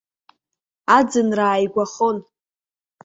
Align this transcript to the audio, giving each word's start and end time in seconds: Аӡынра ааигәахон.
Аӡынра 0.97 1.45
ааигәахон. 1.49 2.17